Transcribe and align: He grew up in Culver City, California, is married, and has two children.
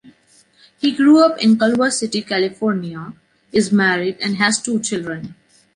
He 0.79 0.95
grew 0.95 1.23
up 1.23 1.37
in 1.37 1.59
Culver 1.59 1.91
City, 1.91 2.23
California, 2.23 3.13
is 3.51 3.71
married, 3.71 4.17
and 4.19 4.37
has 4.37 4.59
two 4.59 4.79
children. 4.79 5.35